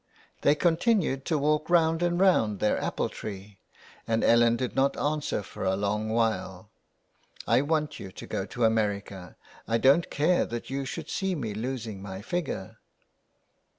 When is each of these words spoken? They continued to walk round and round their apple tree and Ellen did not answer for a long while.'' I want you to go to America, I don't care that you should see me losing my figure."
They 0.41 0.55
continued 0.55 1.25
to 1.25 1.37
walk 1.37 1.69
round 1.69 2.01
and 2.01 2.19
round 2.19 2.57
their 2.59 2.81
apple 2.81 3.07
tree 3.07 3.59
and 4.07 4.23
Ellen 4.23 4.55
did 4.55 4.75
not 4.75 4.97
answer 4.97 5.43
for 5.43 5.63
a 5.63 5.75
long 5.75 6.09
while.'' 6.09 6.71
I 7.55 7.61
want 7.61 7.99
you 7.99 8.11
to 8.11 8.25
go 8.25 8.47
to 8.47 8.65
America, 8.65 9.35
I 9.67 9.77
don't 9.77 10.09
care 10.09 10.47
that 10.47 10.71
you 10.71 10.85
should 10.85 11.11
see 11.11 11.35
me 11.35 11.53
losing 11.53 12.01
my 12.01 12.23
figure." 12.23 12.79